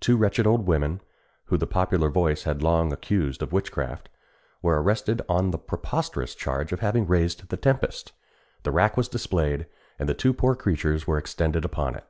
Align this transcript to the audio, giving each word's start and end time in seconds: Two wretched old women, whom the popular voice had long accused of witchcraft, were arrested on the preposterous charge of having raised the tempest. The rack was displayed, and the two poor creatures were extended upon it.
Two 0.00 0.18
wretched 0.18 0.46
old 0.46 0.66
women, 0.66 1.00
whom 1.46 1.58
the 1.58 1.66
popular 1.66 2.10
voice 2.10 2.42
had 2.42 2.62
long 2.62 2.92
accused 2.92 3.40
of 3.40 3.54
witchcraft, 3.54 4.10
were 4.60 4.82
arrested 4.82 5.22
on 5.30 5.50
the 5.50 5.56
preposterous 5.56 6.34
charge 6.34 6.72
of 6.74 6.80
having 6.80 7.06
raised 7.06 7.48
the 7.48 7.56
tempest. 7.56 8.12
The 8.64 8.70
rack 8.70 8.98
was 8.98 9.08
displayed, 9.08 9.64
and 9.98 10.10
the 10.10 10.14
two 10.14 10.34
poor 10.34 10.54
creatures 10.54 11.06
were 11.06 11.16
extended 11.16 11.64
upon 11.64 11.94
it. 11.94 12.04